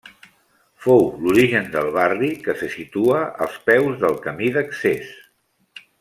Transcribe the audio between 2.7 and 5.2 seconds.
situa als peus del camí d'accés.